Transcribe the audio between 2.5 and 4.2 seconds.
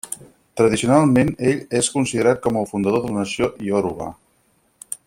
el fundador de la nació ioruba.